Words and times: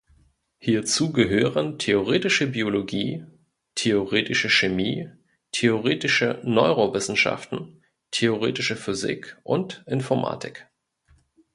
Hierzu 0.57 1.11
gehören 1.13 1.77
Theoretische 1.77 2.47
Biologie, 2.47 3.23
Theoretische 3.75 4.49
Chemie, 4.49 5.11
Theoretische 5.51 6.41
Neurowissenschaften, 6.43 7.83
Theoretische 8.09 8.75
Physik 8.75 9.37
und 9.43 9.83
Informatik. 9.85 10.67